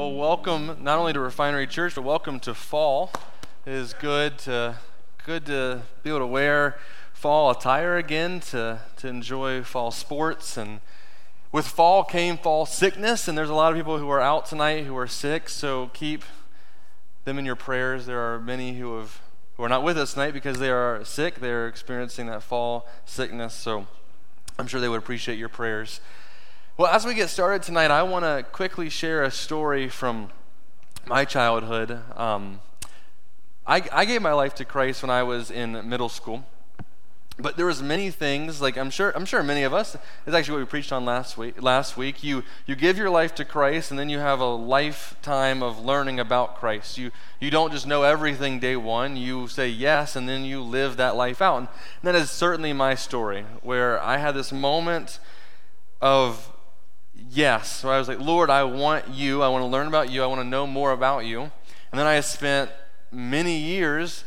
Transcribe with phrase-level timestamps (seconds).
[0.00, 3.12] Well, welcome not only to Refinery Church, but welcome to fall.
[3.66, 4.78] It is good to
[5.26, 6.78] good to be able to wear
[7.12, 10.80] fall attire again, to to enjoy fall sports, and
[11.52, 14.86] with fall came fall sickness, and there's a lot of people who are out tonight
[14.86, 15.50] who are sick.
[15.50, 16.24] So keep
[17.26, 18.06] them in your prayers.
[18.06, 19.20] There are many who have
[19.58, 21.40] who are not with us tonight because they are sick.
[21.40, 23.52] They're experiencing that fall sickness.
[23.52, 23.86] So
[24.58, 26.00] I'm sure they would appreciate your prayers.
[26.80, 30.30] Well, as we get started tonight, I want to quickly share a story from
[31.04, 32.00] my childhood.
[32.16, 32.62] Um,
[33.66, 36.46] I, I gave my life to Christ when I was in middle school,
[37.38, 38.62] but there was many things.
[38.62, 39.94] Like I'm sure, I'm sure many of us.
[40.24, 41.60] It's actually what we preached on last week.
[41.60, 45.62] Last week, you you give your life to Christ, and then you have a lifetime
[45.62, 46.96] of learning about Christ.
[46.96, 49.18] You you don't just know everything day one.
[49.18, 51.58] You say yes, and then you live that life out.
[51.58, 51.68] And
[52.04, 55.20] that is certainly my story, where I had this moment
[56.00, 56.50] of
[57.28, 57.70] yes.
[57.70, 59.42] So I was like, Lord, I want you.
[59.42, 60.22] I want to learn about you.
[60.22, 61.42] I want to know more about you.
[61.42, 62.70] And then I spent
[63.10, 64.24] many years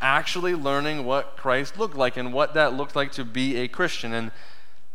[0.00, 4.12] actually learning what Christ looked like and what that looked like to be a Christian.
[4.14, 4.30] And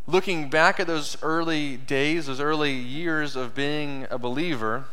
[0.06, 4.84] looking back at those early days, those early years of being a believer,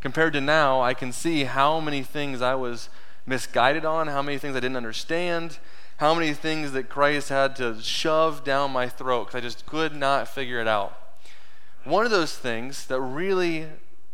[0.00, 2.88] compared to now, I can see how many things I was
[3.24, 5.58] misguided on, how many things I didn't understand,
[6.02, 9.94] how many things that Christ had to shove down my throat because I just could
[9.94, 10.98] not figure it out.
[11.84, 13.68] One of those things that really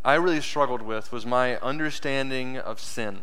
[0.05, 3.20] I really struggled with was my understanding of sin.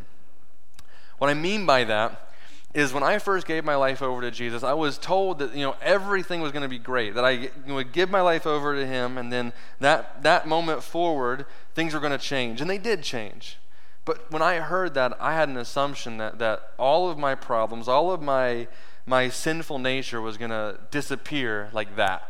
[1.20, 2.32] What I mean by that
[2.74, 5.62] is when I first gave my life over to Jesus, I was told that you
[5.62, 8.88] know everything was going to be great, that I would give my life over to
[8.88, 13.04] Him, and then that that moment forward, things were going to change, and they did
[13.04, 13.60] change.
[14.06, 17.88] But when I heard that, I had an assumption that, that all of my problems,
[17.88, 18.68] all of my,
[19.06, 22.22] my sinful nature was going to disappear like that.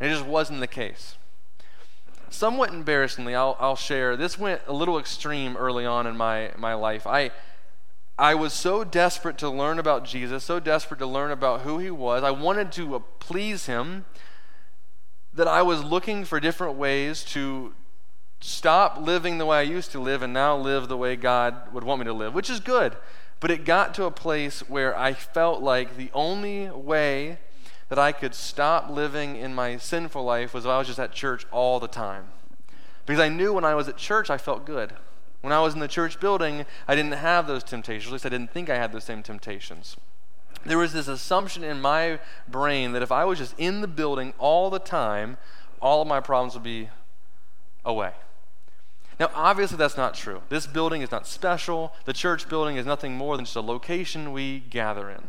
[0.00, 1.16] And it just wasn't the case.
[2.30, 6.74] Somewhat embarrassingly, I'll, I'll share, this went a little extreme early on in my, my
[6.74, 7.06] life.
[7.06, 7.30] I,
[8.18, 11.92] I was so desperate to learn about Jesus, so desperate to learn about who he
[11.92, 12.24] was.
[12.24, 14.04] I wanted to please him
[15.32, 17.74] that I was looking for different ways to,
[18.44, 21.82] stop living the way I used to live and now live the way God would
[21.82, 22.94] want me to live, which is good.
[23.40, 27.38] But it got to a place where I felt like the only way
[27.88, 31.12] that I could stop living in my sinful life was if I was just at
[31.12, 32.26] church all the time.
[33.06, 34.92] Because I knew when I was at church, I felt good.
[35.40, 38.08] When I was in the church building, I didn't have those temptations.
[38.08, 39.96] At least I didn't think I had those same temptations.
[40.66, 44.34] There was this assumption in my brain that if I was just in the building
[44.38, 45.38] all the time,
[45.80, 46.90] all of my problems would be
[47.86, 48.12] away.
[49.20, 50.42] Now, obviously, that's not true.
[50.48, 51.92] This building is not special.
[52.04, 55.22] The church building is nothing more than just a location we gather in.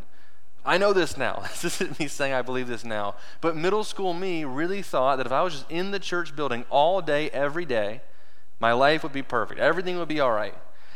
[0.64, 1.44] I know this now.
[1.62, 3.14] This isn't me saying I believe this now.
[3.40, 6.64] But middle school me really thought that if I was just in the church building
[6.70, 8.00] all day, every day,
[8.58, 9.60] my life would be perfect.
[9.60, 10.54] Everything would be all right.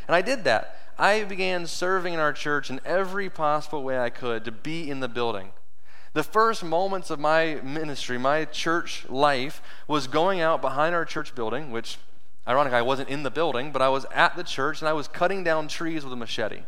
[0.08, 0.76] And I did that.
[0.98, 5.00] I began serving in our church in every possible way I could to be in
[5.00, 5.52] the building.
[6.12, 11.34] The first moments of my ministry, my church life, was going out behind our church
[11.34, 11.98] building, which
[12.48, 15.08] Ironically, I wasn't in the building, but I was at the church and I was
[15.08, 16.62] cutting down trees with a machete.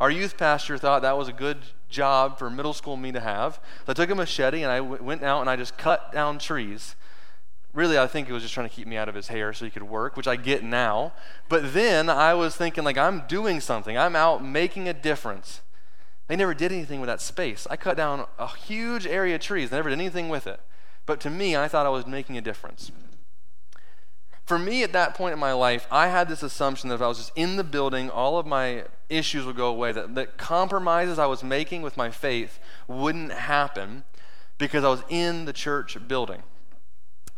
[0.00, 1.58] Our youth pastor thought that was a good
[1.88, 3.60] job for middle school me to have.
[3.86, 6.38] So I took a machete and I w- went out and I just cut down
[6.38, 6.96] trees.
[7.72, 9.64] Really, I think he was just trying to keep me out of his hair so
[9.64, 11.12] he could work, which I get now.
[11.48, 13.96] But then I was thinking, like, I'm doing something.
[13.96, 15.60] I'm out making a difference.
[16.26, 17.66] They never did anything with that space.
[17.70, 19.70] I cut down a huge area of trees.
[19.70, 20.60] They never did anything with it.
[21.06, 22.90] But to me, I thought I was making a difference.
[24.52, 27.08] For me, at that point in my life, I had this assumption that if I
[27.08, 31.18] was just in the building, all of my issues would go away, that, that compromises
[31.18, 34.04] I was making with my faith wouldn't happen
[34.58, 36.42] because I was in the church building.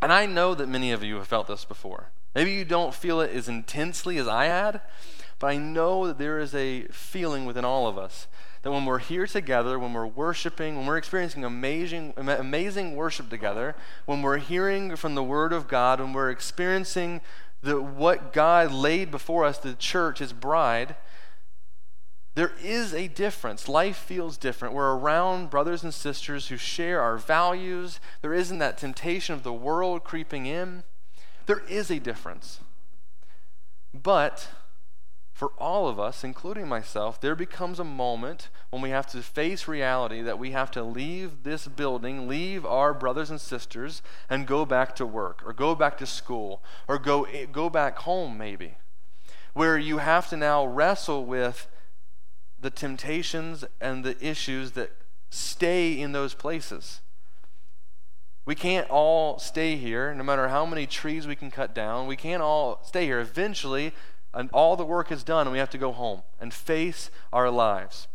[0.03, 2.10] And I know that many of you have felt this before.
[2.34, 4.80] Maybe you don't feel it as intensely as I had,
[5.38, 8.26] but I know that there is a feeling within all of us
[8.64, 13.76] that when we're here together, when we're worshiping, when we're experiencing amazing, amazing worship together,
[14.06, 17.20] when we're hearing from the Word of God, when we're experiencing
[17.62, 20.97] the, what God laid before us, the church, His bride,
[22.34, 23.68] there is a difference.
[23.68, 24.74] Life feels different.
[24.74, 28.00] We're around brothers and sisters who share our values.
[28.22, 30.84] There isn't that temptation of the world creeping in.
[31.44, 32.60] There is a difference.
[33.92, 34.48] But
[35.34, 39.66] for all of us, including myself, there becomes a moment when we have to face
[39.66, 44.01] reality that we have to leave this building, leave our brothers and sisters,
[44.31, 48.39] and go back to work, or go back to school, or go, go back home,
[48.39, 48.77] maybe.
[49.54, 51.66] Where you have to now wrestle with
[52.60, 54.92] the temptations and the issues that
[55.30, 57.01] stay in those places.
[58.47, 62.07] We can't all stay here, no matter how many trees we can cut down.
[62.07, 63.19] We can't all stay here.
[63.19, 63.92] Eventually,
[64.34, 67.51] and all the work is done, and we have to go home and face our
[67.51, 68.09] lives.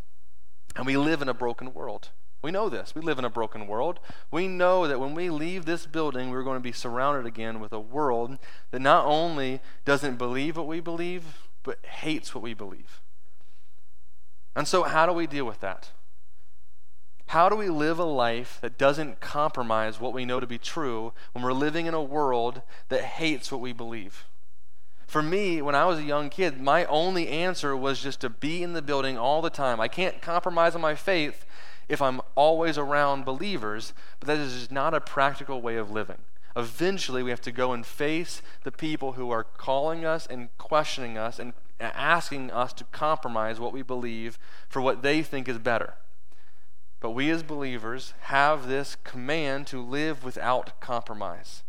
[0.76, 2.10] And we live in a broken world.
[2.42, 2.94] We know this.
[2.94, 4.00] We live in a broken world.
[4.30, 7.72] We know that when we leave this building, we're going to be surrounded again with
[7.72, 8.38] a world
[8.70, 13.00] that not only doesn't believe what we believe, but hates what we believe.
[14.56, 15.90] And so, how do we deal with that?
[17.26, 21.12] How do we live a life that doesn't compromise what we know to be true
[21.32, 24.24] when we're living in a world that hates what we believe?
[25.10, 28.62] For me, when I was a young kid, my only answer was just to be
[28.62, 29.80] in the building all the time.
[29.80, 31.44] I can't compromise on my faith
[31.88, 36.18] if I'm always around believers, but that is just not a practical way of living.
[36.54, 41.18] Eventually, we have to go and face the people who are calling us and questioning
[41.18, 45.94] us and asking us to compromise what we believe for what they think is better.
[47.00, 51.64] But we as believers have this command to live without compromise,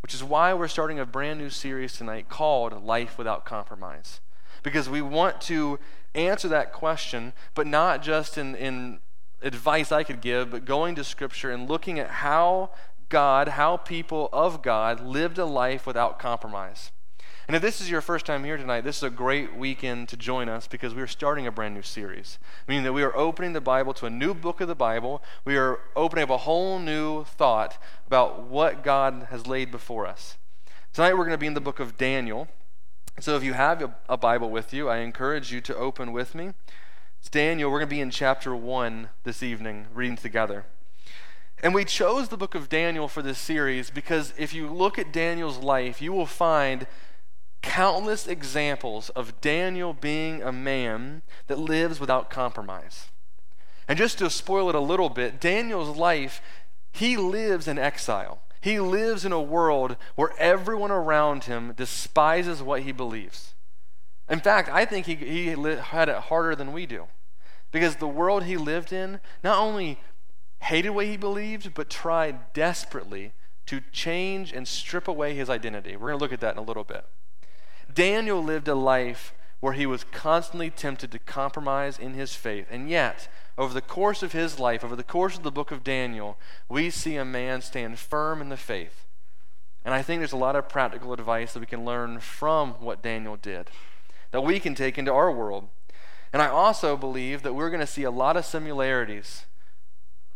[0.00, 4.20] which is why we're starting a brand new series tonight called Life Without Compromise.
[4.62, 5.78] Because we want to
[6.14, 9.00] answer that question, but not just in, in
[9.42, 12.70] advice I could give, but going to Scripture and looking at how
[13.08, 16.90] God, how people of God lived a life without compromise.
[17.48, 20.18] And if this is your first time here tonight, this is a great weekend to
[20.18, 22.38] join us because we are starting a brand new series.
[22.68, 25.22] Meaning that we are opening the Bible to a new book of the Bible.
[25.46, 30.36] We are opening up a whole new thought about what God has laid before us.
[30.92, 32.48] Tonight we're going to be in the book of Daniel.
[33.18, 36.52] So if you have a Bible with you, I encourage you to open with me.
[37.18, 37.70] It's Daniel.
[37.70, 40.66] We're going to be in chapter 1 this evening, reading together.
[41.62, 45.14] And we chose the book of Daniel for this series because if you look at
[45.14, 46.86] Daniel's life, you will find
[47.62, 53.08] countless examples of Daniel being a man that lives without compromise.
[53.86, 56.42] And just to spoil it a little bit, Daniel's life,
[56.92, 58.42] he lives in exile.
[58.60, 63.54] He lives in a world where everyone around him despises what he believes.
[64.28, 67.06] In fact, I think he, he had it harder than we do.
[67.70, 70.00] Because the world he lived in not only
[70.60, 73.32] hated what he believed, but tried desperately
[73.66, 75.96] to change and strip away his identity.
[75.96, 77.04] We're going to look at that in a little bit.
[77.98, 82.68] Daniel lived a life where he was constantly tempted to compromise in his faith.
[82.70, 83.26] And yet,
[83.58, 86.90] over the course of his life, over the course of the book of Daniel, we
[86.90, 89.04] see a man stand firm in the faith.
[89.84, 93.02] And I think there's a lot of practical advice that we can learn from what
[93.02, 93.68] Daniel did
[94.30, 95.66] that we can take into our world.
[96.32, 99.44] And I also believe that we're going to see a lot of similarities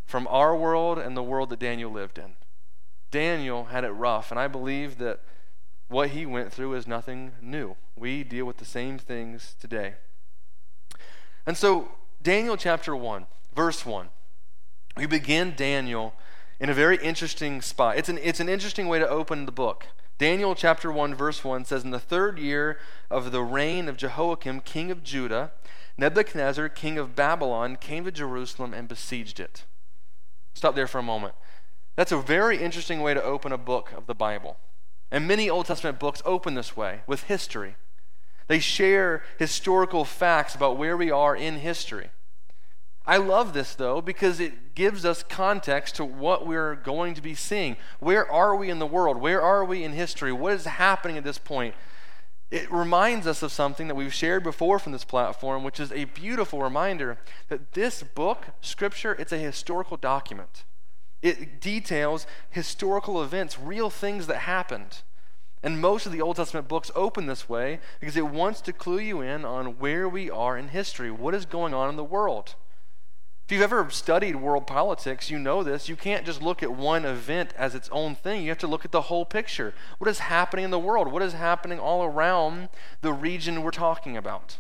[0.05, 2.33] from our world and the world that Daniel lived in.
[3.13, 5.21] Daniel had it rough, and I believe that
[5.93, 7.77] what he went through is nothing new.
[7.97, 9.95] We deal with the same things today.
[11.47, 11.93] And so,
[12.23, 14.09] Daniel chapter 1, verse 1,
[14.97, 16.15] we begin Daniel
[16.59, 17.99] in a very interesting spot.
[17.99, 19.87] It's an, it's an interesting way to open the book.
[20.19, 22.79] Daniel chapter 1, verse 1 says, In the third year
[23.11, 25.53] of the reign of Jehoiakim, king of Judah,
[25.99, 29.65] Nebuchadnezzar, king of Babylon, came to Jerusalem and besieged it.
[30.55, 31.35] Stop there for a moment.
[31.97, 34.57] That's a very interesting way to open a book of the Bible.
[35.13, 37.77] And many Old Testament books open this way with history.
[38.49, 42.09] They share historical facts about where we are in history.
[43.07, 47.35] I love this though because it gives us context to what we're going to be
[47.35, 47.77] seeing.
[48.01, 49.19] Where are we in the world?
[49.19, 50.33] Where are we in history?
[50.33, 51.75] What is happening at this point?
[52.51, 56.05] It reminds us of something that we've shared before from this platform, which is a
[56.05, 60.65] beautiful reminder that this book, Scripture, it's a historical document.
[61.23, 65.03] It details historical events, real things that happened.
[65.63, 68.99] And most of the Old Testament books open this way because it wants to clue
[68.99, 72.57] you in on where we are in history, what is going on in the world.
[73.47, 75.89] If you've ever studied world politics, you know this.
[75.89, 78.43] You can't just look at one event as its own thing.
[78.43, 79.75] You have to look at the whole picture.
[79.99, 81.13] What is happening in the world?
[81.13, 82.69] What is happening all around
[83.01, 84.59] the region we're talking about?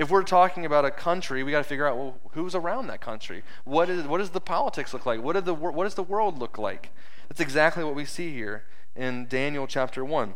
[0.00, 3.02] If we're talking about a country, we got to figure out well, who's around that
[3.02, 3.42] country.
[3.64, 5.22] What is what does the politics look like?
[5.22, 6.88] What, the, what does the world look like?
[7.28, 8.64] That's exactly what we see here
[8.96, 10.34] in Daniel chapter 1.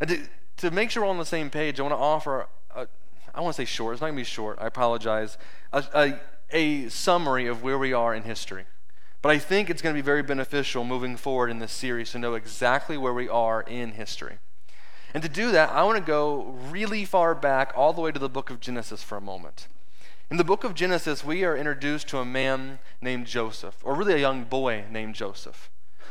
[0.00, 0.18] And to,
[0.56, 2.48] to make sure we're on the same page, I want to offer
[3.34, 5.38] I want to say short, it's not going to be short, I apologize,
[5.72, 6.20] a, a,
[6.50, 8.64] a summary of where we are in history.
[9.22, 12.18] But I think it's going to be very beneficial moving forward in this series to
[12.18, 14.38] know exactly where we are in history.
[15.14, 18.18] And to do that, I want to go really far back, all the way to
[18.18, 19.68] the book of Genesis for a moment.
[20.30, 24.12] In the book of Genesis, we are introduced to a man named Joseph, or really
[24.12, 25.70] a young boy named Joseph.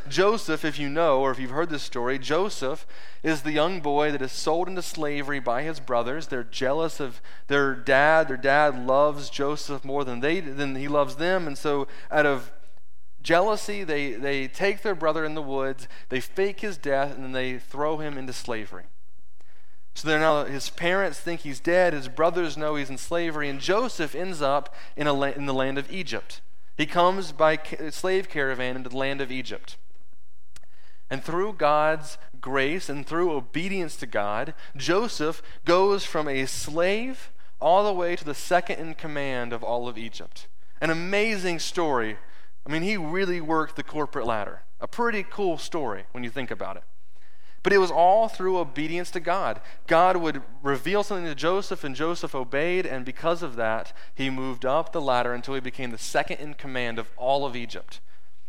[0.10, 2.88] Joseph, if you know or if you've heard this story, Joseph
[3.24, 6.28] is the young boy that is sold into slavery by his brothers.
[6.28, 8.28] They're jealous of their dad.
[8.28, 12.52] Their dad loves Joseph more than they than he loves them, and so out of
[13.28, 17.34] Jealousy, they, they take their brother in the woods, they fake his death, and then
[17.34, 18.86] they throw him into slavery.
[19.94, 23.60] So they're now his parents think he's dead, his brothers know he's in slavery, and
[23.60, 26.40] Joseph ends up in, a, in the land of Egypt.
[26.78, 29.76] He comes by slave caravan into the land of Egypt.
[31.10, 37.84] And through God's grace and through obedience to God, Joseph goes from a slave all
[37.84, 40.48] the way to the second in command of all of Egypt.
[40.80, 42.20] An amazing story.
[42.68, 44.64] I mean, he really worked the corporate ladder.
[44.82, 46.84] A pretty cool story when you think about it.
[47.64, 49.62] But it was all through obedience to God.
[49.88, 54.66] God would reveal something to Joseph, and Joseph obeyed, and because of that, he moved
[54.66, 58.02] up the ladder until he became the second in command of all of Egypt.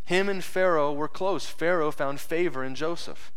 [0.04, 1.46] Him and Pharaoh were close.
[1.46, 3.32] Pharaoh found favor in Joseph.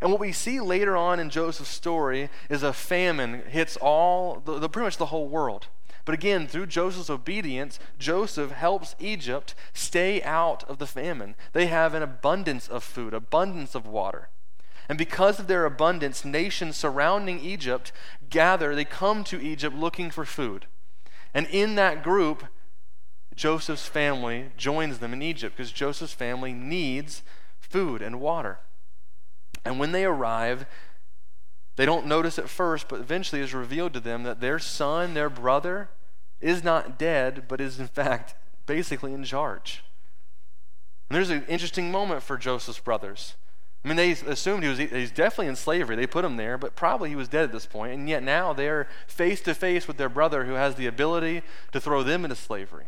[0.00, 4.60] And what we see later on in Joseph's story is a famine hits all, the,
[4.60, 5.66] the, pretty much the whole world.
[6.08, 11.34] But again, through Joseph's obedience, Joseph helps Egypt stay out of the famine.
[11.52, 14.30] They have an abundance of food, abundance of water.
[14.88, 17.92] And because of their abundance, nations surrounding Egypt
[18.30, 20.64] gather, they come to Egypt looking for food.
[21.34, 22.44] And in that group,
[23.34, 27.20] Joseph's family joins them in Egypt because Joseph's family needs
[27.60, 28.60] food and water.
[29.62, 30.64] And when they arrive,
[31.76, 35.28] they don't notice at first, but eventually is revealed to them that their son, their
[35.28, 35.90] brother,
[36.40, 38.34] is not dead, but is in fact
[38.66, 39.82] basically in charge.
[41.08, 43.34] And there's an interesting moment for Joseph's brothers.
[43.84, 45.96] I mean, they assumed he was he's definitely in slavery.
[45.96, 47.94] They put him there, but probably he was dead at this point.
[47.94, 51.42] And yet now they're face to face with their brother who has the ability
[51.72, 52.86] to throw them into slavery.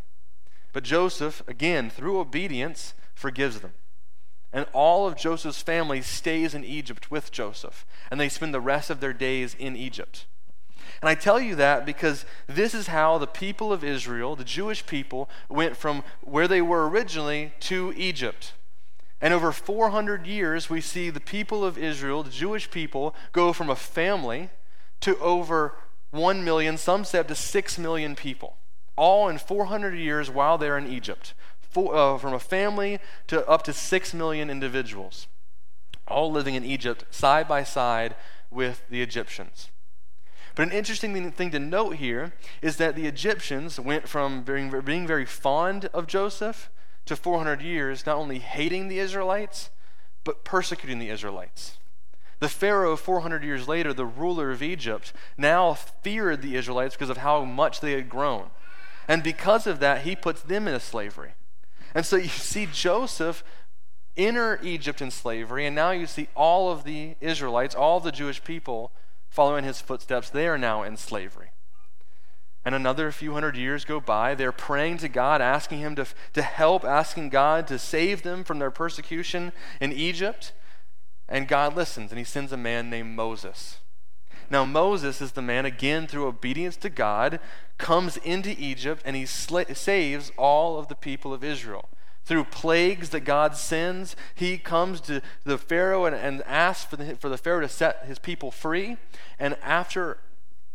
[0.72, 3.72] But Joseph, again, through obedience, forgives them.
[4.52, 8.90] And all of Joseph's family stays in Egypt with Joseph, and they spend the rest
[8.90, 10.26] of their days in Egypt.
[11.00, 14.86] And I tell you that because this is how the people of Israel, the Jewish
[14.86, 18.52] people, went from where they were originally to Egypt.
[19.20, 23.68] And over 400 years, we see the people of Israel, the Jewish people, go from
[23.68, 24.48] a family
[25.00, 25.74] to over
[26.10, 28.56] 1 million, some say up to 6 million people
[29.00, 31.32] all in 400 years while they're in Egypt,
[31.74, 35.26] uh, from a family to up to 6 million individuals,
[36.06, 38.14] all living in Egypt side by side
[38.50, 39.70] with the Egyptians.
[40.54, 45.06] But an interesting thing to note here is that the Egyptians went from being, being
[45.06, 46.70] very fond of Joseph
[47.06, 49.70] to 400 years not only hating the Israelites,
[50.24, 51.78] but persecuting the Israelites.
[52.40, 57.18] The Pharaoh, 400 years later, the ruler of Egypt, now feared the Israelites because of
[57.18, 58.50] how much they had grown.
[59.06, 61.32] And because of that, he puts them into slavery.
[61.94, 63.44] And so you see Joseph
[64.16, 68.42] enter Egypt in slavery, and now you see all of the Israelites, all the Jewish
[68.42, 68.92] people
[69.30, 70.28] following his footsteps.
[70.28, 71.50] They are now in slavery.
[72.64, 74.34] And another few hundred years go by.
[74.34, 78.58] They're praying to God, asking Him to, to help, asking God to save them from
[78.58, 80.52] their persecution in Egypt.
[81.26, 83.78] And God listens, and He sends a man named Moses.
[84.50, 87.38] Now, Moses is the man, again, through obedience to God,
[87.78, 91.88] comes into Egypt and he saves all of the people of Israel.
[92.30, 97.16] Through plagues that God sends, he comes to the Pharaoh and, and asks for the,
[97.16, 98.98] for the Pharaoh to set his people free.
[99.40, 100.18] And after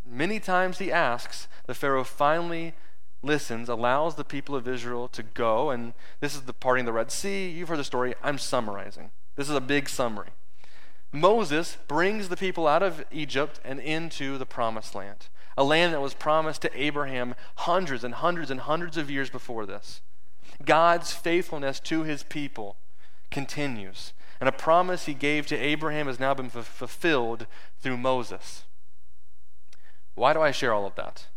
[0.06, 2.74] many times he asks, the Pharaoh finally
[3.24, 5.70] listens, allows the people of Israel to go.
[5.70, 7.48] And this is the parting of the Red Sea.
[7.48, 8.16] You've heard the story.
[8.22, 9.12] I'm summarizing.
[9.38, 10.32] This is a big summary.
[11.14, 16.02] Moses brings the people out of Egypt and into the promised land, a land that
[16.02, 20.02] was promised to Abraham hundreds and hundreds and hundreds of years before this.
[20.64, 22.78] God's faithfulness to his people
[23.32, 27.48] continues, and a promise he gave to Abraham has now been f- fulfilled
[27.82, 28.64] through Moses.
[30.16, 31.28] Why do I share all of that?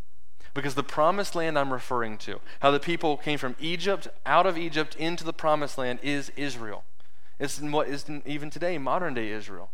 [0.55, 4.57] Because the promised land I'm referring to, how the people came from Egypt, out of
[4.57, 6.85] Egypt, into the promised land, is Israel.
[7.39, 9.71] It's in what is even today modern day Israel.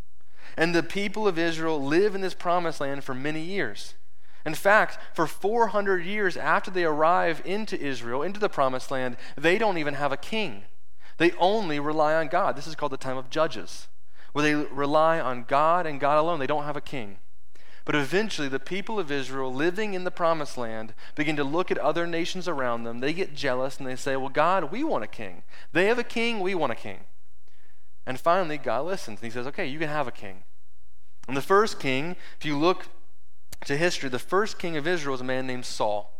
[0.56, 3.94] And the people of Israel live in this promised land for many years.
[4.44, 9.58] In fact, for 400 years after they arrive into Israel, into the promised land, they
[9.58, 10.64] don't even have a king.
[11.16, 12.56] They only rely on God.
[12.56, 13.88] This is called the time of Judges,
[14.32, 16.40] where they rely on God and God alone.
[16.40, 17.18] They don't have a king.
[17.86, 21.78] But eventually, the people of Israel living in the promised land begin to look at
[21.78, 23.00] other nations around them.
[23.00, 25.42] They get jealous and they say, Well, God, we want a king.
[25.72, 27.00] They have a king, we want a king.
[28.06, 30.44] And finally, God listens and he says, okay, you can have a king.
[31.26, 32.86] And the first king, if you look
[33.66, 36.12] to history, the first king of Israel was a man named Saul.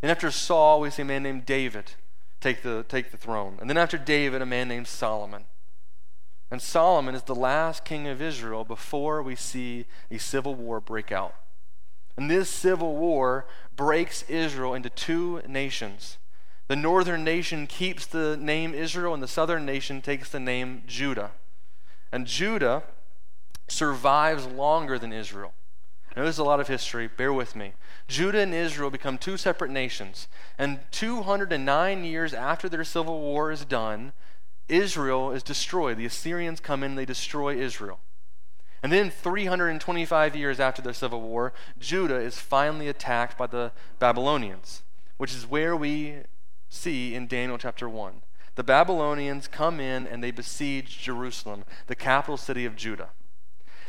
[0.00, 1.92] Then after Saul, we see a man named David
[2.40, 3.58] take the, take the throne.
[3.60, 5.44] And then after David, a man named Solomon.
[6.50, 11.12] And Solomon is the last king of Israel before we see a civil war break
[11.12, 11.34] out.
[12.16, 16.18] And this civil war breaks Israel into two nations
[16.68, 21.32] The northern nation keeps the name Israel, and the southern nation takes the name Judah.
[22.12, 22.82] And Judah
[23.68, 25.52] survives longer than Israel.
[26.16, 27.08] Now, there's a lot of history.
[27.08, 27.74] Bear with me.
[28.08, 30.26] Judah and Israel become two separate nations.
[30.58, 34.12] And 209 years after their civil war is done,
[34.68, 35.98] Israel is destroyed.
[35.98, 38.00] The Assyrians come in, they destroy Israel.
[38.82, 44.82] And then 325 years after their civil war, Judah is finally attacked by the Babylonians,
[45.18, 46.20] which is where we
[46.68, 48.22] see in Daniel chapter 1.
[48.54, 53.10] The Babylonians come in and they besiege Jerusalem, the capital city of Judah.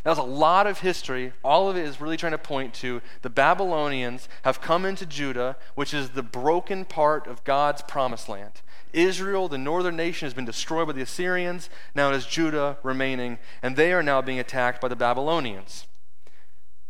[0.04, 1.34] That was a lot of history.
[1.44, 5.58] All of it is really trying to point to the Babylonians have come into Judah,
[5.76, 8.62] which is the broken part of God's promised land.
[8.94, 11.70] Israel, the northern nation, has been destroyed by the Assyrians.
[11.96, 15.86] Now it is Judah remaining, and they are now being attacked by the Babylonians.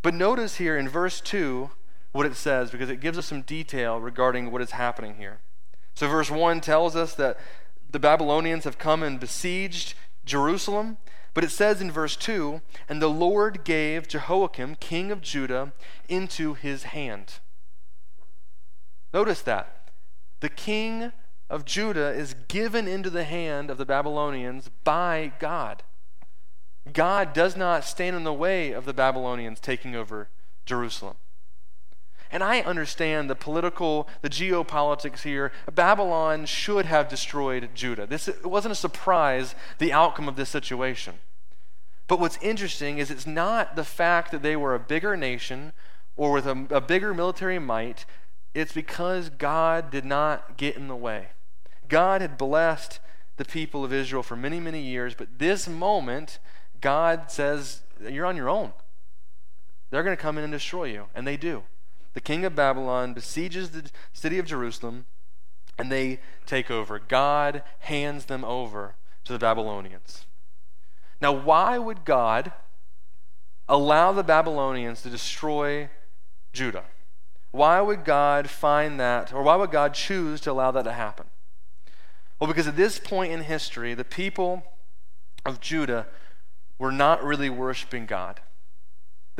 [0.02, 1.70] But notice here in verse 2
[2.12, 5.40] what it says, because it gives us some detail regarding what is happening here.
[5.94, 7.38] So, verse 1 tells us that
[7.90, 9.94] the Babylonians have come and besieged
[10.26, 10.98] Jerusalem.
[11.34, 15.74] But it says in verse 2 And the Lord gave Jehoiakim, king of Judah,
[16.10, 17.36] into his hand.
[19.14, 19.90] Notice that.
[20.40, 21.12] The king
[21.50, 25.84] of Judah is given into the hand of the Babylonians by God.
[26.92, 30.30] God does not stand in the way of the Babylonians taking over
[30.66, 31.18] Jerusalem.
[32.32, 35.52] And I understand the political, the geopolitics here.
[35.74, 38.08] Babylon should have destroyed Judah.
[38.08, 41.16] This it wasn't a surprise, the outcome of this situation.
[42.08, 45.74] But what's interesting is it's not the fact that they were a bigger nation
[46.16, 48.06] or with a, a bigger military might,
[48.54, 51.30] it's because God did not get in the way.
[51.88, 53.00] God had blessed
[53.38, 56.40] the people of Israel for many, many years, but this moment,
[56.80, 58.74] God says, You're on your own.
[59.90, 61.06] They're going to come in and destroy you.
[61.16, 61.64] And they do
[62.14, 65.06] the king of Babylon besieges the city of Jerusalem
[65.78, 67.00] and they take over.
[67.00, 70.26] God hands them over to the Babylonians.
[71.22, 72.52] Now, why would God
[73.70, 75.90] allow the Babylonians to destroy
[76.52, 76.84] Judah?
[77.52, 81.28] Why would God find that, or why would God choose to allow that to happen?
[82.40, 84.64] Well, because at this point in history, the people
[85.46, 86.08] of Judah
[86.80, 88.40] were not really worshiping God.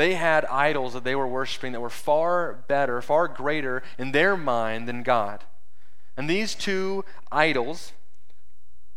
[0.02, 4.36] They had idols that they were worshiping that were far better, far greater in their
[4.36, 5.44] mind than God.
[6.18, 7.94] And these two idols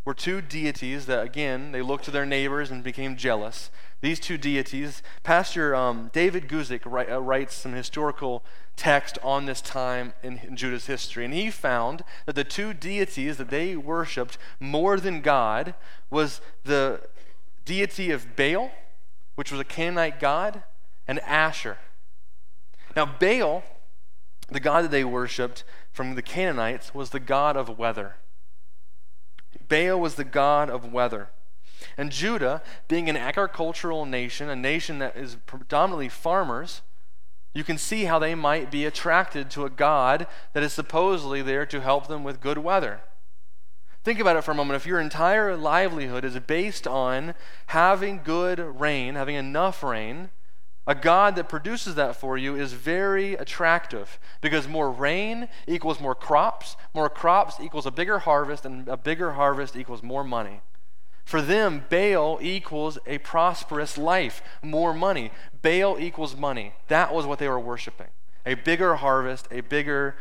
[0.06, 3.70] were two deities that, again, they looked to their neighbors and became jealous.
[4.00, 8.42] These two deities, Pastor um, David Guzik write, uh, writes some historical
[8.74, 13.36] text on this time in, in Judah's history, and he found that the two deities
[13.36, 15.74] that they worshipped more than God
[16.08, 17.02] was the
[17.66, 18.70] deity of Baal,
[19.34, 20.62] which was a Canaanite god,
[21.06, 21.78] and Asher.
[22.96, 23.62] Now, Baal,
[24.48, 28.16] the god that they worshiped from the Canaanites, was the god of weather.
[29.68, 31.30] Baal was the god of weather.
[31.96, 36.82] And Judah, being an agricultural nation, a nation that is predominantly farmers,
[37.52, 41.64] you can see how they might be attracted to a God that is supposedly there
[41.66, 43.00] to help them with good weather.
[44.02, 44.76] Think about it for a moment.
[44.76, 47.34] If your entire livelihood is based on
[47.68, 50.30] having good rain, having enough rain,
[50.86, 56.14] a God that produces that for you is very attractive because more rain equals more
[56.14, 60.60] crops, more crops equals a bigger harvest, and a bigger harvest equals more money.
[61.24, 65.30] For them, Baal equals a prosperous life, more money.
[65.62, 66.74] Baal equals money.
[66.88, 68.08] That was what they were worshiping
[68.46, 70.16] a bigger harvest, a bigger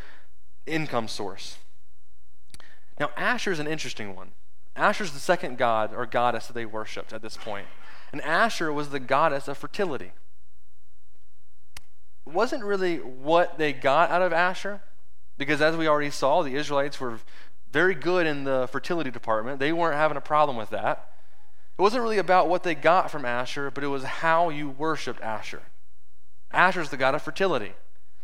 [0.66, 1.58] income source.
[2.98, 4.32] Now, Asher is an interesting one.
[4.78, 7.68] Asher is the second god or goddess that they worshiped at this point.
[8.14, 10.14] And Asher was the goddess of fertility
[12.34, 14.82] wasn't really what they got out of Asher,
[15.38, 17.20] because as we already saw, the Israelites were
[17.72, 19.60] very good in the fertility department.
[19.60, 21.10] They weren't having a problem with that.
[21.78, 25.22] It wasn't really about what they got from Asher, but it was how you worshiped
[25.22, 25.64] Asher.
[26.52, 27.74] Asher is the god of fertility.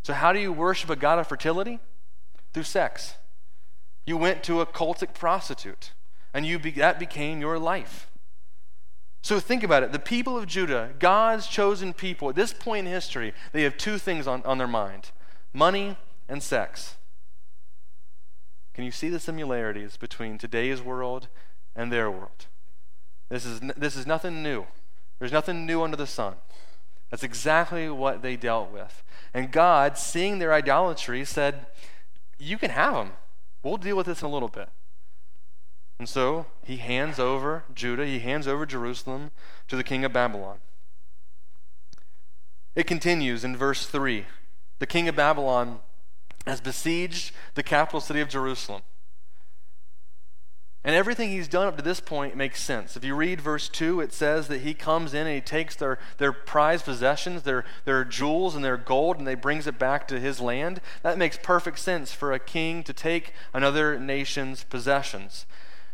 [0.03, 1.79] So, how do you worship a god of fertility?
[2.53, 3.15] Through sex.
[4.05, 5.91] You went to a cultic prostitute,
[6.33, 8.08] and you be, that became your life.
[9.21, 9.91] So think about it.
[9.91, 13.97] The people of Judah, God's chosen people, at this point in history, they have two
[13.97, 15.11] things on, on their mind
[15.51, 16.95] money and sex.
[18.73, 21.27] Can you see the similarities between today's world
[21.75, 22.45] and their world?
[23.27, 24.65] This is, this is nothing new.
[25.17, 26.35] There's nothing new under the sun.
[27.09, 29.03] That's exactly what they dealt with.
[29.33, 31.65] And God, seeing their idolatry, said,
[32.37, 33.11] You can have them.
[33.63, 34.69] We'll deal with this in a little bit.
[35.99, 39.31] And so he hands over Judah, he hands over Jerusalem
[39.67, 40.59] to the king of Babylon.
[42.73, 44.25] It continues in verse 3.
[44.79, 45.79] The king of Babylon
[46.47, 48.81] has besieged the capital city of Jerusalem.
[50.85, 52.95] And everything he's done up to this point makes sense.
[52.95, 55.99] If you read verse 2, it says that he comes in and he takes their,
[56.17, 60.21] their prized possessions, their, their jewels and their gold, and they brings it back to
[60.21, 60.79] his land.
[61.03, 65.45] That makes perfect sense for a king to take another nation's possessions.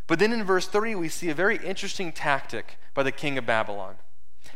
[0.08, 3.46] But then in verse 3, we see a very interesting tactic by the king of
[3.46, 3.96] Babylon.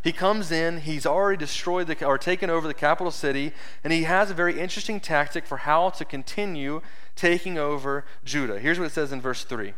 [0.04, 4.04] He comes in, he's already destroyed the, or taken over the capital city, and he
[4.04, 6.82] has a very interesting tactic for how to continue
[7.16, 8.60] taking over Judah.
[8.60, 9.74] Here's what it says in verse 3.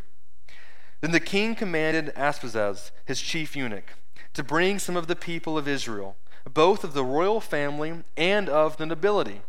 [1.00, 3.94] Then the king commanded Ashpenaz, his chief eunuch,
[4.34, 6.16] to bring some of the people of Israel,
[6.54, 9.42] both of the royal family and of the nobility,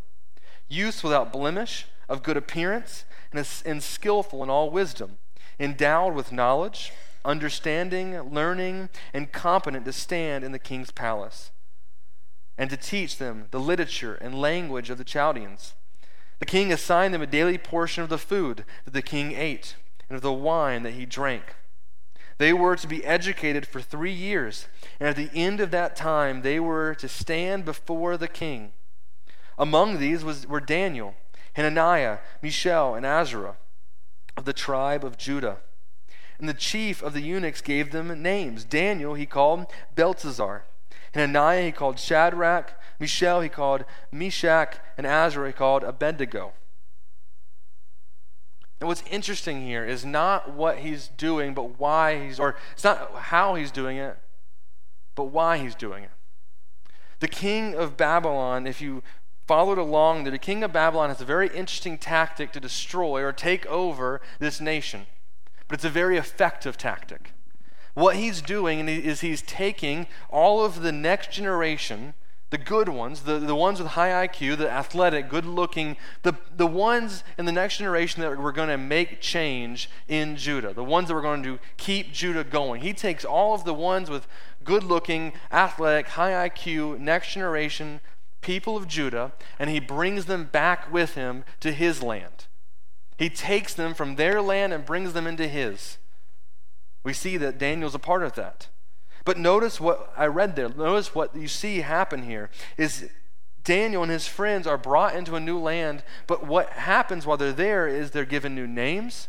[0.69, 5.19] youths without blemish, of good appearance, and, and skillful in all wisdom,
[5.62, 6.92] endowed with knowledge,
[7.25, 11.53] understanding, learning, and competent to stand in the king's palace,
[12.59, 15.75] and to teach them the literature and language of the Chaldeans.
[16.40, 19.77] The king assigned them a daily portion of the food that the king ate
[20.09, 21.55] and of the wine that he drank.
[22.38, 24.66] They were to be educated for three years,
[24.98, 28.72] and at the end of that time, they were to stand before the king.
[29.57, 31.14] Among these was, were Daniel,
[31.53, 33.55] Hananiah, Mishael, and Azariah
[34.42, 35.59] of the tribe of Judah.
[36.40, 38.64] And the chief of the eunuchs gave them names.
[38.64, 40.64] Daniel he called Belteshazzar.
[41.14, 42.74] Hananiah he called Shadrach.
[42.98, 44.81] Mishael he called Meshach.
[44.98, 46.55] And Azariah he called Abednego.
[48.81, 53.12] And what's interesting here is not what he's doing, but why he's, or it's not
[53.14, 54.18] how he's doing it,
[55.14, 56.11] but why he's doing it.
[57.20, 59.05] The king of Babylon, if you
[59.53, 63.35] followed along, that the king of Babylon has a very interesting tactic to destroy or
[63.35, 65.05] take over this nation,
[65.69, 67.35] but it's a very effective tactic.
[67.93, 72.15] What he's doing is he's taking all of the next generation
[72.49, 76.67] the good ones, the, the ones with high IQ, the athletic, good looking, the, the
[76.67, 81.09] ones in the next generation that were going to make change in Judah, the ones
[81.09, 82.81] that were going to keep Judah going.
[82.83, 84.27] He takes all of the ones with
[84.65, 88.01] good looking, athletic, high IQ, next generation
[88.42, 92.46] people of Judah, and he brings them back with him to his land.
[93.16, 95.98] He takes them from their land and brings them into his.
[97.05, 98.68] We see that Daniel's a part of that.
[99.24, 100.68] But notice what I read there.
[100.68, 103.09] Notice what you see happen here is
[103.64, 107.52] Daniel and his friends are brought into a new land, but what happens while they're
[107.52, 109.28] there is they're given new names.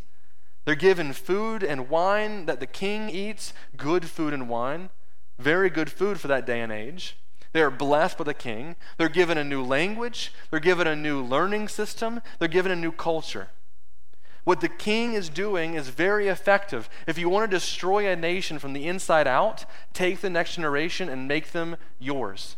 [0.66, 4.90] They're given food and wine that the king eats, good food and wine,
[5.38, 7.18] very good food for that day and age.
[7.54, 8.76] They are blessed by the king.
[8.98, 10.34] They're given a new language.
[10.50, 12.22] They're given a new learning system.
[12.40, 13.50] They're given a new culture.
[14.44, 16.90] What the king is doing is very effective.
[17.08, 21.08] If you want to destroy a nation from the inside out, take the next generation
[21.08, 22.58] and make them yours.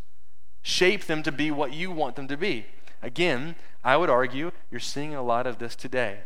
[0.64, 2.66] Shape them to be what you want them to be.
[3.04, 6.22] Again, I would argue you're seeing a lot of this today.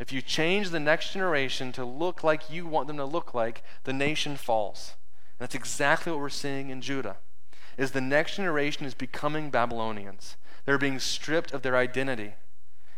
[0.00, 3.62] If you change the next generation to look like you want them to look like,
[3.84, 4.94] the nation falls.
[5.38, 7.18] And that's exactly what we're seeing in Judah.
[7.76, 10.36] Is the next generation is becoming Babylonians.
[10.64, 12.34] They're being stripped of their identity.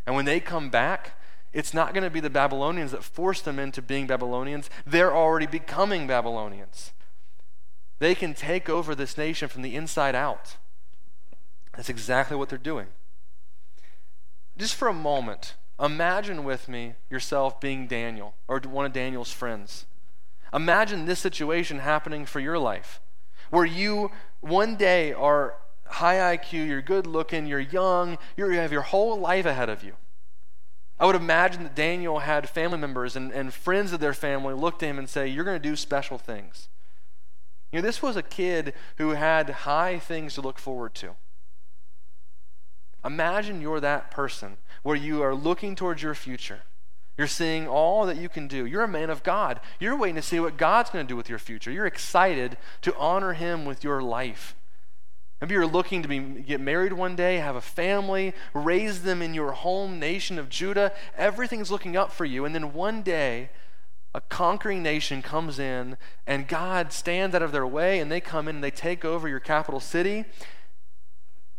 [0.06, 1.18] And when they come back,
[1.52, 4.70] it's not going to be the Babylonians that force them into being Babylonians.
[4.86, 6.92] They're already becoming Babylonians.
[7.98, 10.56] They can take over this nation from the inside out.
[11.76, 12.88] That's exactly what they're doing.
[14.56, 19.86] Just for a moment, imagine with me yourself being Daniel or one of Daniel's friends.
[20.52, 23.00] Imagine this situation happening for your life,
[23.50, 25.54] where you one day are
[25.86, 29.94] high IQ, you're good looking, you're young, you have your whole life ahead of you.
[31.00, 34.78] I would imagine that Daniel had family members and, and friends of their family look
[34.80, 36.68] to him and say, You're going to do special things.
[37.72, 41.14] You know, this was a kid who had high things to look forward to.
[43.04, 46.62] Imagine you're that person where you are looking towards your future.
[47.18, 48.64] You're seeing all that you can do.
[48.64, 49.60] You're a man of God.
[49.80, 51.72] You're waiting to see what God's going to do with your future.
[51.72, 54.54] You're excited to honor Him with your life.
[55.40, 59.34] Maybe you're looking to be, get married one day, have a family, raise them in
[59.34, 60.92] your home nation of Judah.
[61.16, 62.44] Everything's looking up for you.
[62.44, 63.50] And then one day,
[64.14, 68.48] a conquering nation comes in, and God stands out of their way, and they come
[68.48, 70.24] in and they take over your capital city.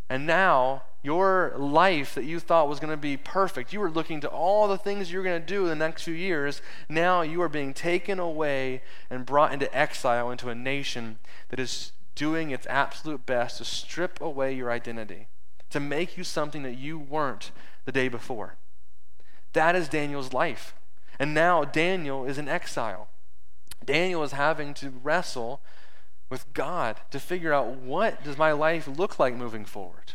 [0.10, 4.20] And now, your life that you thought was going to be perfect, you were looking
[4.22, 6.62] to all the things you were going to do in the next few years.
[6.90, 11.94] Now you are being taken away and brought into exile into a nation that is
[12.16, 15.28] doing its absolute best to strip away your identity,
[15.70, 17.52] to make you something that you weren't
[17.86, 18.56] the day before.
[19.54, 20.76] That is Daniel's life.
[21.18, 23.08] And now Daniel is in exile.
[23.86, 25.62] Daniel is having to wrestle
[26.30, 30.14] with God to figure out what does my life look like moving forward.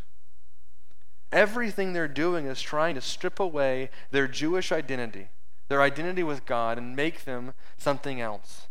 [1.34, 5.26] Everything they're doing is trying to strip away their Jewish identity,
[5.66, 8.68] their identity with God and make them something else.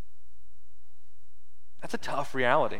[1.81, 2.79] That's a tough reality.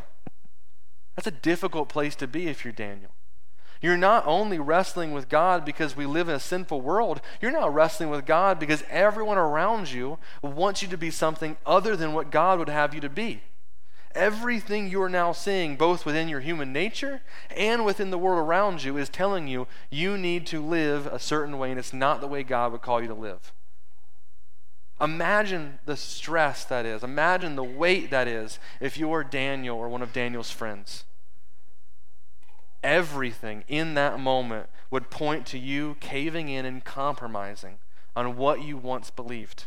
[1.17, 3.12] That's a difficult place to be if you're Daniel.
[3.82, 7.67] You're not only wrestling with God because we live in a sinful world, you're now
[7.67, 12.32] wrestling with God because everyone around you wants you to be something other than what
[12.32, 13.41] God would have you to be.
[14.15, 17.21] Everything you are now seeing, both within your human nature
[17.56, 21.58] and within the world around you, is telling you you need to live a certain
[21.58, 23.52] way, and it's not the way God would call you to live.
[25.02, 27.04] Imagine the stress that is.
[27.04, 31.04] Imagine the weight that is if you are Daniel or one of Daniel's friends.
[32.84, 37.80] Everything in that moment would point to you caving in and compromising
[38.15, 39.65] on what you once believed.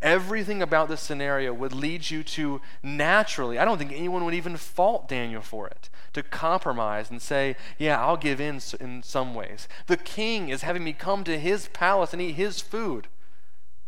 [0.00, 4.56] Everything about this scenario would lead you to naturally, I don't think anyone would even
[4.56, 9.66] fault Daniel for it, to compromise and say, Yeah, I'll give in in some ways.
[9.86, 13.08] The king is having me come to his palace and eat his food.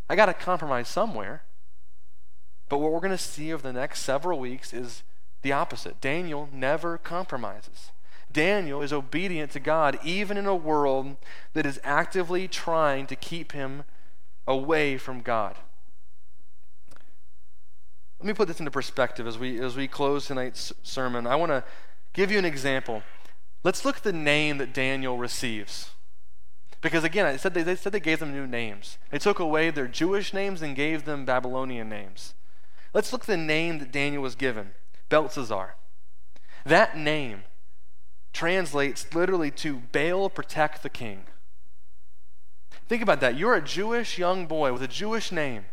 [0.08, 1.42] I got to compromise somewhere.
[2.68, 5.02] But what we're going to see over the next several weeks is
[5.42, 6.00] the opposite.
[6.00, 7.90] Daniel never compromises.
[8.32, 11.16] Daniel is obedient to God even in a world
[11.52, 13.84] that is actively trying to keep him
[14.46, 15.56] away from God.
[18.20, 21.26] Let me put this into perspective as we, as we close tonight's sermon.
[21.26, 21.64] I want to
[22.12, 23.02] give you an example.
[23.64, 25.90] Let's look at the name that Daniel receives.
[26.82, 28.98] Because again, I said they, they said they gave them new names.
[29.10, 32.34] They took away their Jewish names and gave them Babylonian names.
[32.92, 34.72] Let's look at the name that Daniel was given
[35.08, 35.76] Belteshazzar.
[36.66, 37.44] That name
[38.34, 41.24] translates literally to Baal protect the king.
[42.86, 43.38] Think about that.
[43.38, 45.64] You're a Jewish young boy with a Jewish name.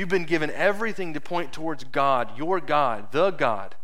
[0.00, 3.74] You've been given everything to point towards God, your God, the God.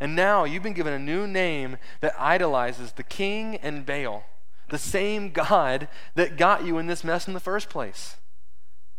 [0.00, 4.24] And now you've been given a new name that idolizes the king and Baal,
[4.70, 8.16] the same God that got you in this mess in the first place.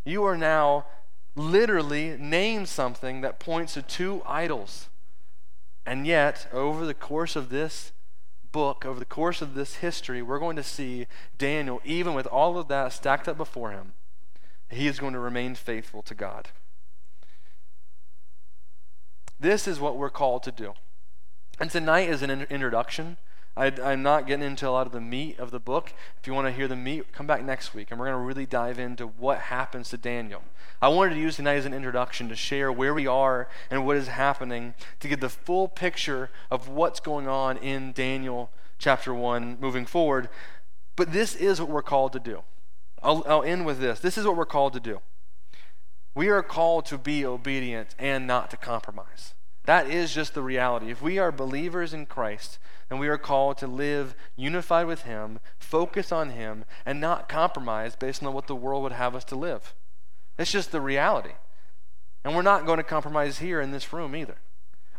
[0.04, 0.86] You are now
[1.34, 4.86] literally named something that points to two idols.
[5.84, 7.90] And yet, over the course of this
[8.52, 12.56] book, over the course of this history, we're going to see Daniel, even with all
[12.56, 13.94] of that stacked up before him,
[14.70, 16.48] he is going to remain faithful to God.
[19.38, 20.72] This is what we're called to do.
[21.60, 23.16] And tonight is an in- introduction.
[23.58, 25.94] I, am not getting into a lot of the meat of the book.
[26.20, 28.26] If you want to hear the meat, come back next week, and we're going to
[28.26, 30.42] really dive into what happens to Daniel.
[30.82, 33.96] I wanted to use tonight as an introduction to share where we are and what
[33.96, 39.56] is happening to get the full picture of what's going on in Daniel chapter 1
[39.58, 40.28] moving forward.
[40.94, 42.42] But this is what we're called to do.
[43.02, 44.00] I'll, I'll end with this.
[44.00, 45.00] This is what we're called to do.
[46.14, 49.34] We are called to be obedient and not to compromise.
[49.66, 50.90] That is just the reality.
[50.90, 55.40] If we are believers in Christ, then we are called to live unified with Him,
[55.58, 59.36] focus on Him, and not compromise based on what the world would have us to
[59.36, 59.74] live.
[60.38, 61.32] It's just the reality.
[62.24, 64.36] And we're not going to compromise here in this room either.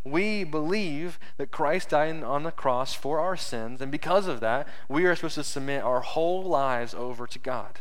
[0.04, 4.68] We believe that Christ died on the cross for our sins, and because of that,
[4.88, 7.80] we are supposed to submit our whole lives over to God.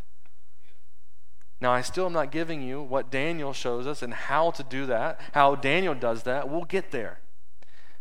[1.60, 4.84] Now, I still am not giving you what Daniel shows us and how to do
[4.86, 6.48] that, how Daniel does that.
[6.48, 7.20] We'll get there.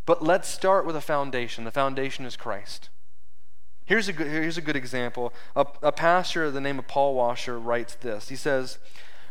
[0.05, 1.63] But let's start with a foundation.
[1.63, 2.89] The foundation is Christ.
[3.85, 5.33] Here's a good, here's a good example.
[5.55, 8.29] A, a pastor, the name of Paul Washer, writes this.
[8.29, 8.77] He says,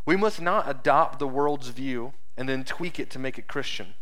[0.07, 3.95] We must not adopt the world's view and then tweak it to make it Christian.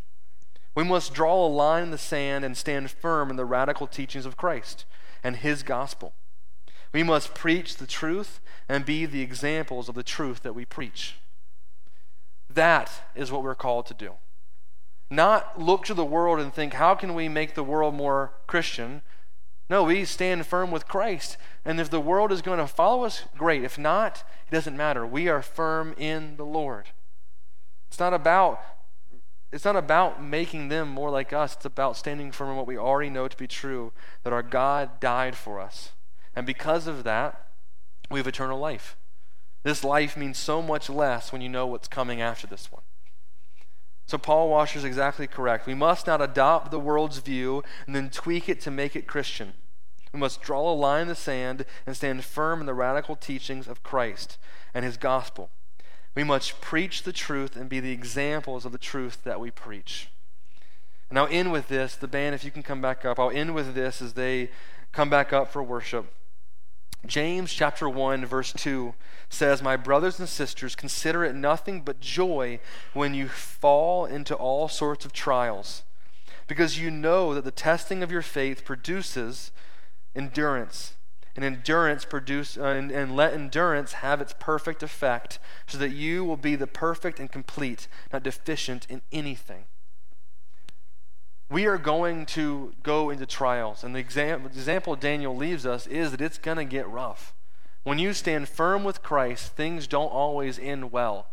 [0.75, 4.25] We must draw a line in the sand and stand firm in the radical teachings
[4.25, 4.85] of Christ
[5.23, 6.15] and his gospel.
[6.93, 11.17] We must preach the truth and be the examples of the truth that we preach.
[12.49, 14.13] That is what we're called to do.
[15.11, 19.03] Not look to the world and think, how can we make the world more Christian?
[19.69, 21.37] No, we stand firm with Christ.
[21.65, 23.65] And if the world is going to follow us, great.
[23.65, 25.07] If not, it doesn't matter.
[25.07, 26.89] We are firm in the Lord.
[27.89, 28.61] It's not about
[29.53, 31.55] it's not about making them more like us.
[31.55, 34.99] It's about standing firm in what we already know to be true that our God
[34.99, 35.93] died for us.
[36.35, 37.49] And because of that,
[38.13, 38.97] we have eternal life.
[39.63, 42.83] This life means so much less when you know what's coming after this one.
[44.07, 45.67] So Paul Washer is exactly correct.
[45.67, 49.55] We must not adopt the world's view and then tweak it to make it Christian.
[50.13, 53.67] We must draw a line in the sand and stand firm in the radical teachings
[53.67, 54.37] of Christ
[54.75, 55.51] and his gospel.
[56.15, 60.09] We must preach the truth and be the examples of the truth that we preach.
[61.09, 61.95] And I'll end with this.
[61.95, 64.51] The band, if you can come back up, I'll end with this as they
[64.93, 66.13] come back up for worship.
[67.07, 68.95] James chapter 1 verse 2
[69.29, 72.61] says, "My brothers and sisters, consider it nothing but joy
[72.93, 75.83] when you fall into all sorts of trials,
[76.47, 79.51] because you know that the testing of your faith produces
[80.15, 80.95] endurance.
[81.35, 86.23] and endurance produce uh, and, and let endurance have its perfect effect so that you
[86.23, 89.65] will be the perfect and complete not deficient in anything
[91.53, 93.85] we are going to go into trials.
[93.85, 97.35] And the exam- example daniel leaves us is that it's going to get rough.
[97.85, 101.27] When you stand firm with christ things don't always end well.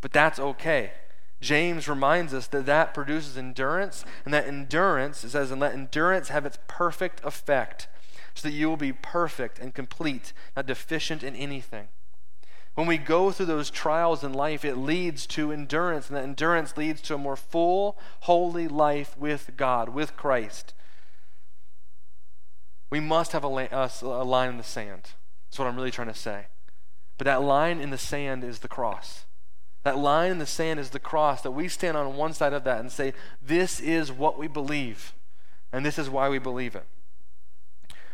[0.00, 0.92] But that's okay.
[1.40, 6.28] James reminds us that that produces endurance, and that endurance, it says, and let endurance
[6.28, 7.88] have its perfect effect,
[8.34, 11.88] so that you will be perfect and complete, not deficient in anything.
[12.80, 16.78] When we go through those trials in life, it leads to endurance, and that endurance
[16.78, 20.72] leads to a more full, holy life with God, with Christ.
[22.88, 25.10] We must have a, a line in the sand.
[25.44, 26.46] That's what I'm really trying to say.
[27.18, 29.26] But that line in the sand is the cross.
[29.82, 32.64] That line in the sand is the cross, that we stand on one side of
[32.64, 33.12] that and say,
[33.42, 35.12] This is what we believe,
[35.70, 36.86] and this is why we believe it.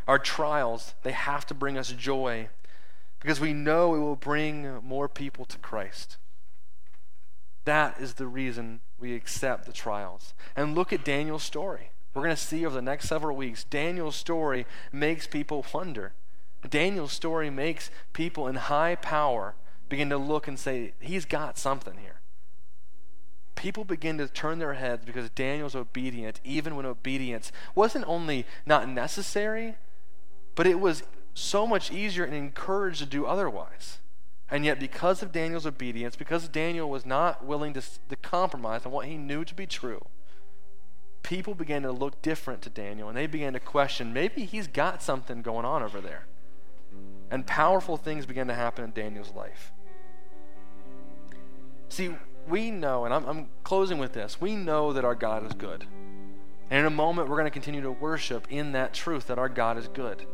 [0.08, 2.48] Our trials, they have to bring us joy
[3.26, 6.16] because we know it will bring more people to Christ.
[7.64, 10.32] That is the reason we accept the trials.
[10.54, 11.90] And look at Daniel's story.
[12.14, 16.12] We're going to see over the next several weeks, Daniel's story makes people wonder.
[16.70, 19.56] Daniel's story makes people in high power
[19.88, 22.20] begin to look and say, He's got something here.
[23.56, 28.88] People begin to turn their heads because Daniel's obedient, even when obedience wasn't only not
[28.88, 29.74] necessary,
[30.54, 31.02] but it was
[31.36, 33.98] so much easier and encouraged to do otherwise.
[34.50, 38.92] And yet, because of Daniel's obedience, because Daniel was not willing to, to compromise on
[38.92, 40.06] what he knew to be true,
[41.22, 45.02] people began to look different to Daniel and they began to question maybe he's got
[45.02, 46.26] something going on over there.
[47.30, 49.72] And powerful things began to happen in Daniel's life.
[51.88, 52.14] See,
[52.48, 55.84] we know, and I'm, I'm closing with this, we know that our God is good.
[56.70, 59.48] And in a moment, we're going to continue to worship in that truth that our
[59.48, 60.24] God is good.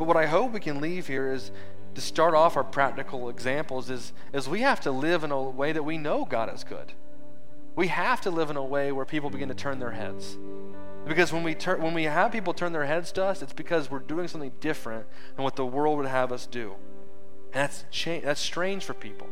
[0.00, 1.50] But what I hope we can leave here is
[1.94, 5.72] to start off our practical examples is, is we have to live in a way
[5.72, 6.94] that we know God is good.
[7.76, 10.38] We have to live in a way where people begin to turn their heads.
[11.06, 13.90] Because when we, turn, when we have people turn their heads to us, it's because
[13.90, 15.04] we're doing something different
[15.36, 16.76] than what the world would have us do.
[17.52, 19.28] And that's, cha- that's strange for people.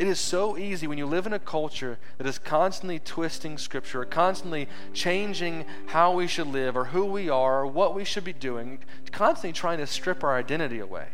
[0.00, 4.02] It is so easy when you live in a culture that is constantly twisting Scripture,
[4.06, 8.32] constantly changing how we should live, or who we are, or what we should be
[8.32, 8.78] doing,
[9.12, 11.08] constantly trying to strip our identity away.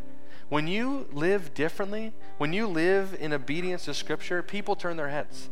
[0.51, 5.51] When you live differently, when you live in obedience to Scripture, people turn their heads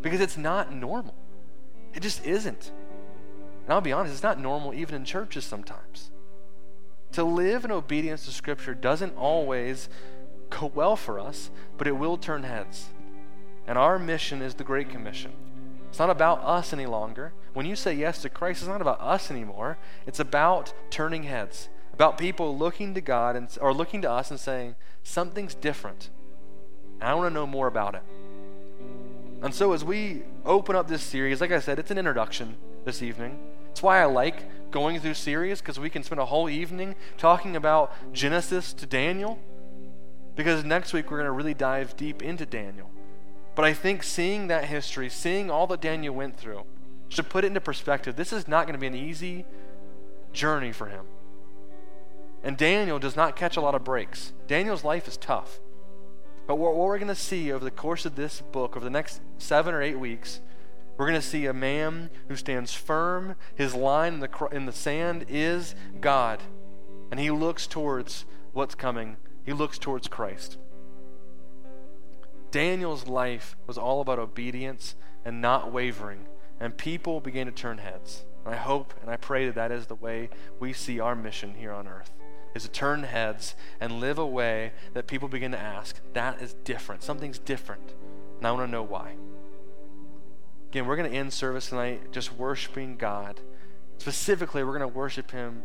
[0.00, 1.14] because it's not normal.
[1.94, 2.72] It just isn't.
[3.62, 6.10] And I'll be honest, it's not normal even in churches sometimes.
[7.12, 9.88] To live in obedience to Scripture doesn't always
[10.60, 12.90] go well for us, but it will turn heads.
[13.66, 15.32] And our mission is the Great Commission.
[15.88, 17.32] It's not about us any longer.
[17.52, 19.78] When you say yes to Christ, it's not about us anymore.
[20.06, 24.40] It's about turning heads, about people looking to God and, or looking to us and
[24.40, 26.10] saying, something's different.
[27.00, 28.02] And I want to know more about it.
[29.42, 33.02] And so, as we open up this series, like I said, it's an introduction this
[33.02, 33.38] evening.
[33.70, 37.56] It's why I like going through series because we can spend a whole evening talking
[37.56, 39.38] about Genesis to Daniel
[40.34, 42.90] because next week we're going to really dive deep into Daniel.
[43.54, 46.64] But I think seeing that history, seeing all that Daniel went through,
[47.08, 48.16] should put it into perspective.
[48.16, 49.44] This is not going to be an easy
[50.32, 51.04] journey for him.
[52.42, 54.32] And Daniel does not catch a lot of breaks.
[54.46, 55.60] Daniel's life is tough.
[56.46, 59.20] But what, we're going to see over the course of this book, over the next
[59.38, 60.40] seven or eight weeks,
[60.96, 63.36] we're going to see a man who stands firm.
[63.54, 66.40] His line in the, in the sand is God.
[67.10, 70.58] And he looks towards what's coming he looks towards Christ.
[72.50, 76.26] Daniel's life was all about obedience and not wavering,
[76.60, 78.24] and people began to turn heads.
[78.44, 80.28] And I hope and I pray that that is the way
[80.60, 82.12] we see our mission here on earth
[82.54, 86.54] is to turn heads and live a way that people begin to ask, that is
[86.64, 87.02] different.
[87.02, 87.94] Something's different.
[88.38, 89.14] And I want to know why.
[90.68, 93.40] Again, we're going to end service tonight just worshiping God.
[93.98, 95.62] Specifically, we're going to worship Him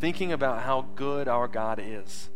[0.00, 2.30] thinking about how good our God is.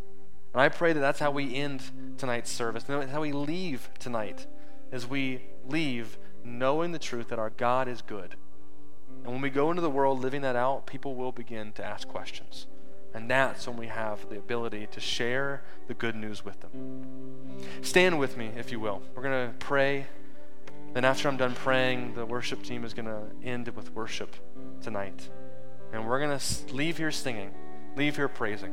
[0.52, 1.82] And I pray that that's how we end
[2.18, 2.84] tonight's service.
[2.84, 4.46] That's how we leave tonight,
[4.90, 8.36] as we leave knowing the truth that our God is good.
[9.24, 12.08] And when we go into the world living that out, people will begin to ask
[12.08, 12.66] questions.
[13.14, 16.70] And that's when we have the ability to share the good news with them.
[17.82, 19.02] Stand with me, if you will.
[19.14, 20.06] We're going to pray.
[20.94, 24.34] Then, after I'm done praying, the worship team is going to end with worship
[24.82, 25.28] tonight.
[25.92, 27.52] And we're going to leave here singing,
[27.96, 28.72] leave here praising.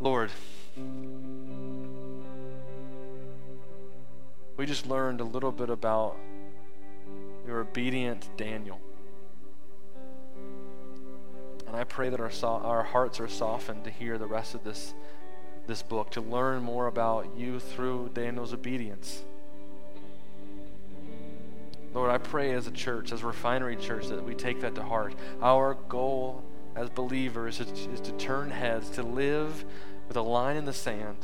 [0.00, 0.30] Lord,
[4.56, 6.16] we just learned a little bit about
[7.46, 8.80] your obedient Daniel.
[11.66, 14.64] And I pray that our, so- our hearts are softened to hear the rest of
[14.64, 14.94] this,
[15.66, 19.22] this book, to learn more about you through Daniel's obedience.
[21.94, 24.82] Lord, I pray as a church, as a refinery church, that we take that to
[24.82, 25.14] heart.
[25.40, 26.42] Our goal
[26.76, 29.64] as believers is, is to turn heads, to live
[30.08, 31.18] with a line in the sand,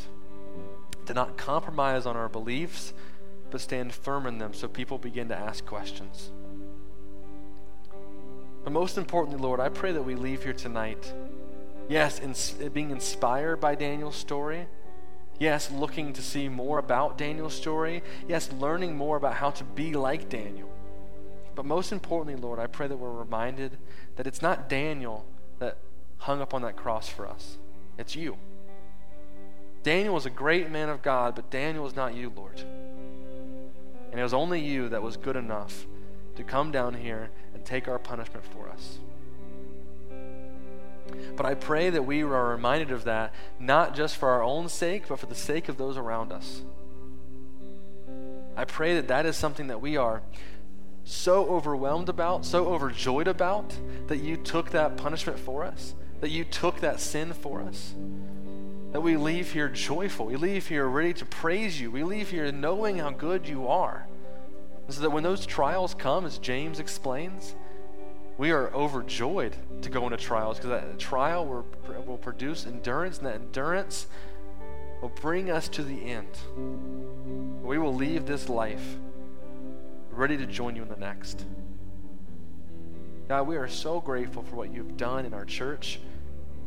[1.07, 2.93] to not compromise on our beliefs,
[3.51, 6.31] but stand firm in them so people begin to ask questions.
[8.63, 11.13] But most importantly, Lord, I pray that we leave here tonight,
[11.89, 14.67] yes, in, being inspired by Daniel's story
[15.41, 18.03] Yes, looking to see more about Daniel's story.
[18.29, 20.69] Yes, learning more about how to be like Daniel.
[21.55, 23.79] But most importantly, Lord, I pray that we're reminded
[24.17, 25.25] that it's not Daniel
[26.21, 27.59] hung up on that cross for us,
[27.99, 28.37] it's you.
[29.83, 32.61] Daniel was a great man of God, but Daniel was not you, Lord.
[34.11, 35.87] And it was only you that was good enough
[36.37, 38.99] to come down here and take our punishment for us.
[41.37, 45.09] But I pray that we are reminded of that, not just for our own sake,
[45.09, 46.63] but for the sake of those around us.
[48.57, 50.23] I pray that that is something that we are
[51.05, 53.75] so overwhelmed about, so overjoyed about,
[54.09, 57.95] that you took that punishment for us, that you took that sin for us.
[58.93, 60.27] That we leave here joyful.
[60.27, 61.91] We leave here ready to praise you.
[61.91, 64.07] We leave here knowing how good you are.
[64.89, 67.55] So that when those trials come, as James explains,
[68.37, 71.67] we are overjoyed to go into trials because that trial will,
[72.07, 74.07] will produce endurance, and that endurance
[75.01, 76.27] will bring us to the end.
[77.63, 78.97] We will leave this life
[80.11, 81.45] ready to join you in the next.
[83.29, 86.01] God, we are so grateful for what you've done in our church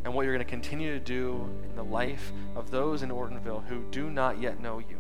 [0.04, 3.66] and what you're going to continue to do in the life of those in Ortonville
[3.68, 4.98] who do not yet know you.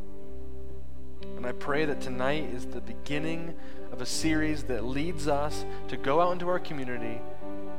[1.35, 3.53] And I pray that tonight is the beginning
[3.91, 7.21] of a series that leads us to go out into our community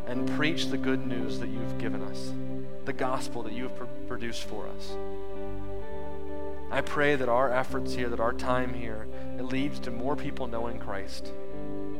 [0.06, 2.32] and preach the good news that you've given us,
[2.84, 4.96] the gospel that you have pr- produced for us.
[6.70, 9.06] I pray that our efforts here, that our time here,
[9.38, 11.32] it leads to more people knowing Christ.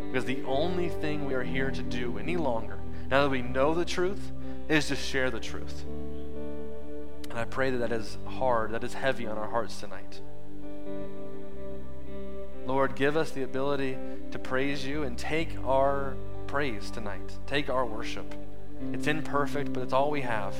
[0.06, 2.78] Because the only thing we are here to do any longer,
[3.10, 4.32] now that we know the truth,
[4.68, 5.84] is to share the truth.
[7.30, 10.20] And I pray that that is hard, that is heavy on our hearts tonight.
[12.66, 13.98] Lord, give us the ability
[14.30, 17.36] to praise you and take our praise tonight.
[17.46, 18.34] Take our worship.
[18.92, 20.54] It's imperfect, but it's all we have.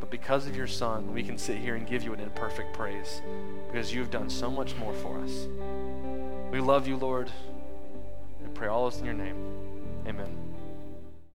[0.00, 3.20] But because of your Son, we can sit here and give you an imperfect praise
[3.66, 5.46] because you've done so much more for us.
[6.50, 7.30] We love you, Lord.
[8.40, 9.36] We pray all this in your name.
[10.06, 10.47] Amen.